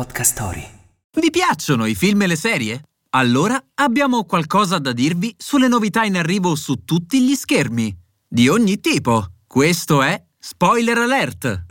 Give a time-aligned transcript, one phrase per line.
[0.00, 0.66] Podcast Story.
[1.20, 2.84] Vi piacciono i film e le serie?
[3.10, 7.94] Allora abbiamo qualcosa da dirvi sulle novità in arrivo su tutti gli schermi.
[8.26, 9.26] Di ogni tipo.
[9.46, 11.64] Questo è Spoiler Alert.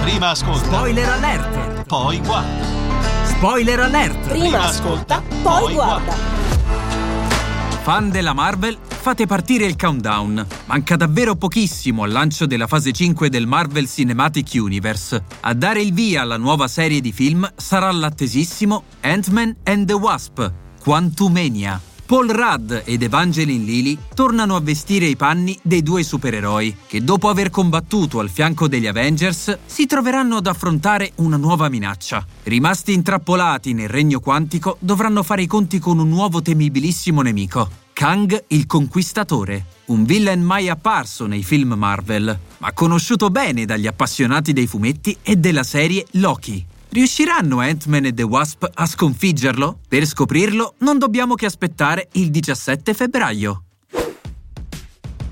[0.00, 1.84] Prima ascolta, Spoiler Alert.
[1.84, 2.64] poi guarda.
[3.26, 4.28] Spoiler Alert.
[4.28, 6.14] Prima ascolta, poi guarda.
[7.82, 10.46] Fan della Marvel, fate partire il countdown.
[10.66, 15.24] Manca davvero pochissimo al lancio della fase 5 del Marvel Cinematic Universe.
[15.40, 20.52] A dare il via alla nuova serie di film sarà l'attesissimo Ant-Man and the Wasp,
[20.82, 21.80] Quantumania.
[22.04, 27.28] Paul Rudd ed Evangeline Lilly tornano a vestire i panni dei due supereroi, che dopo
[27.28, 32.26] aver combattuto al fianco degli Avengers si troveranno ad affrontare una nuova minaccia.
[32.42, 37.88] Rimasti intrappolati nel regno quantico, dovranno fare i conti con un nuovo temibilissimo nemico.
[38.00, 44.54] Kang il Conquistatore, un villain mai apparso nei film Marvel, ma conosciuto bene dagli appassionati
[44.54, 46.64] dei fumetti e della serie Loki.
[46.88, 49.80] Riusciranno Ant-Man e The Wasp a sconfiggerlo?
[49.86, 53.64] Per scoprirlo non dobbiamo che aspettare il 17 febbraio.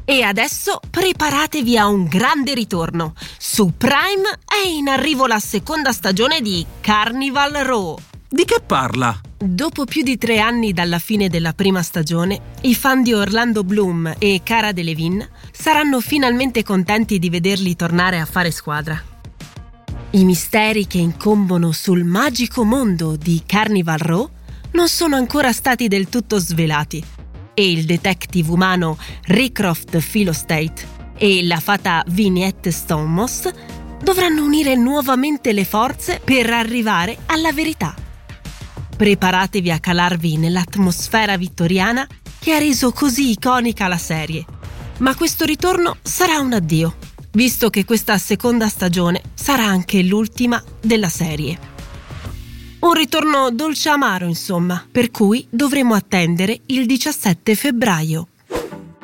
[0.04, 3.14] E adesso preparatevi a un grande ritorno.
[3.38, 7.96] Su Prime è in arrivo la seconda stagione di Carnival Row.
[8.28, 9.18] Di che parla?
[9.40, 14.16] Dopo più di tre anni dalla fine della prima stagione, i fan di Orlando Bloom
[14.18, 19.00] e Cara Delevingne saranno finalmente contenti di vederli tornare a fare squadra.
[20.10, 24.28] I misteri che incombono sul magico mondo di Carnival Row
[24.72, 27.00] non sono ancora stati del tutto svelati
[27.54, 30.84] e il detective umano Rycroft Philostate
[31.16, 33.48] e la fata Vignette Stonemos
[34.02, 37.94] dovranno unire nuovamente le forze per arrivare alla verità.
[38.98, 42.04] Preparatevi a calarvi nell'atmosfera vittoriana
[42.40, 44.44] che ha reso così iconica la serie.
[44.98, 46.96] Ma questo ritorno sarà un addio,
[47.30, 51.56] visto che questa seconda stagione sarà anche l'ultima della serie.
[52.80, 58.26] Un ritorno dolce amaro, insomma, per cui dovremo attendere il 17 febbraio.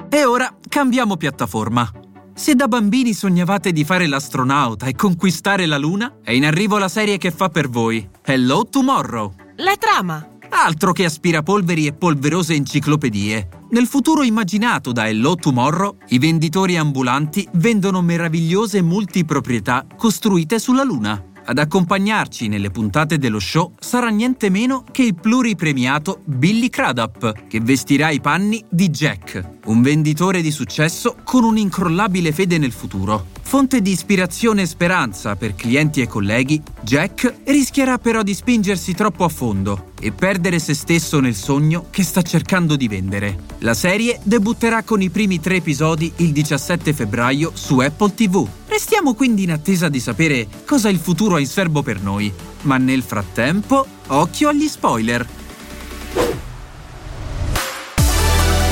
[0.09, 1.89] E ora cambiamo piattaforma.
[2.35, 6.89] Se da bambini sognavate di fare l'astronauta e conquistare la Luna, è in arrivo la
[6.89, 8.09] serie che fa per voi.
[8.25, 9.43] Hello Tomorrow.
[9.59, 10.31] La trama!
[10.49, 13.49] Altro che aspirapolveri e polverose enciclopedie.
[13.71, 21.23] Nel futuro immaginato da Hello Tomorrow, i venditori ambulanti vendono meravigliose multiproprietà costruite sulla Luna.
[21.45, 27.61] Ad accompagnarci nelle puntate dello show sarà niente meno che il pluripremiato Billy Crudup, che
[27.61, 33.34] vestirà i panni di Jack, un venditore di successo con un'incrollabile fede nel futuro.
[33.55, 39.23] Fonte di ispirazione e speranza per clienti e colleghi, Jack rischierà però di spingersi troppo
[39.23, 43.39] a fondo e perdere se stesso nel sogno che sta cercando di vendere.
[43.59, 48.45] La serie debutterà con i primi tre episodi il 17 febbraio su Apple TV.
[48.67, 52.35] Restiamo quindi in attesa di sapere cosa il futuro ha in serbo per noi.
[52.63, 55.25] Ma nel frattempo, occhio agli spoiler.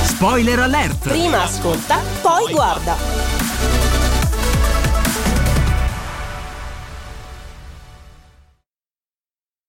[0.03, 1.09] Spoiler alert!
[1.09, 4.02] Prima ascolta, poi guarda.